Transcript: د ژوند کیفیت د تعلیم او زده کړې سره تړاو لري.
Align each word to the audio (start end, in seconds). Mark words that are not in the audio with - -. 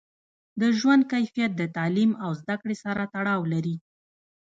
د 0.59 0.61
ژوند 0.79 1.01
کیفیت 1.13 1.51
د 1.57 1.63
تعلیم 1.75 2.11
او 2.23 2.29
زده 2.41 2.55
کړې 2.61 2.75
سره 2.83 3.03
تړاو 3.13 3.41
لري. 3.53 3.75